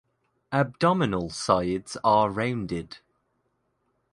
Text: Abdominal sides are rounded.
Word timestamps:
Abdominal 0.51 1.29
sides 1.29 1.95
are 2.03 2.31
rounded. 2.31 2.97